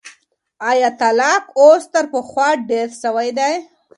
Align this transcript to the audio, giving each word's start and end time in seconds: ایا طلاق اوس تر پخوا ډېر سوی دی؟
ایا 0.69 0.89
طلاق 0.99 1.43
اوس 1.59 1.83
تر 1.93 2.05
پخوا 2.13 2.47
ډېر 2.69 2.87
سوی 3.01 3.29
دی؟ 3.37 3.53